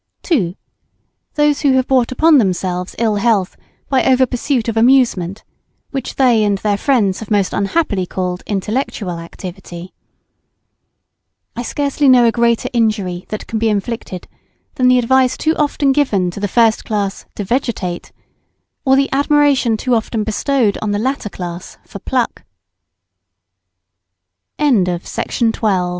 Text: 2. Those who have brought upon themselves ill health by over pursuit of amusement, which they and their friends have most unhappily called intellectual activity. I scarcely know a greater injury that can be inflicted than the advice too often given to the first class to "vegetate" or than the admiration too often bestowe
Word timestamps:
2. 0.23 0.55
Those 1.35 1.61
who 1.61 1.73
have 1.73 1.87
brought 1.87 2.11
upon 2.11 2.39
themselves 2.39 2.95
ill 2.97 3.17
health 3.17 3.55
by 3.87 4.03
over 4.03 4.25
pursuit 4.25 4.67
of 4.67 4.75
amusement, 4.75 5.43
which 5.91 6.15
they 6.15 6.43
and 6.43 6.57
their 6.57 6.75
friends 6.75 7.19
have 7.19 7.29
most 7.29 7.53
unhappily 7.53 8.07
called 8.07 8.41
intellectual 8.47 9.19
activity. 9.19 9.93
I 11.55 11.61
scarcely 11.61 12.09
know 12.09 12.25
a 12.25 12.31
greater 12.31 12.67
injury 12.73 13.25
that 13.29 13.45
can 13.45 13.59
be 13.59 13.69
inflicted 13.69 14.27
than 14.73 14.87
the 14.87 14.97
advice 14.97 15.37
too 15.37 15.55
often 15.57 15.91
given 15.91 16.31
to 16.31 16.39
the 16.39 16.47
first 16.47 16.83
class 16.83 17.27
to 17.35 17.43
"vegetate" 17.43 18.11
or 18.83 18.95
than 18.95 19.03
the 19.05 19.13
admiration 19.13 19.77
too 19.77 19.93
often 19.93 20.23
bestowe 20.23 20.71